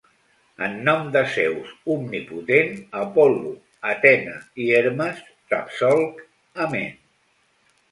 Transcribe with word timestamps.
En 0.67 0.77
nom 0.85 1.09
de 1.15 1.21
Zeus 1.33 1.69
omnipotent, 1.95 2.73
Apol·lo, 3.03 3.53
Atena 3.93 4.35
i 4.65 4.73
Hermes, 4.81 5.23
t’absolc. 5.53 6.27
Amén. 6.69 6.91